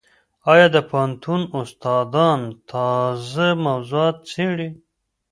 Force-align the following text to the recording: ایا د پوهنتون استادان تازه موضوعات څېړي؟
ایا 0.51 0.67
د 0.75 0.77
پوهنتون 0.89 1.41
استادان 1.59 2.39
تازه 2.71 3.47
موضوعات 3.65 4.17
څېړي؟ 4.29 4.69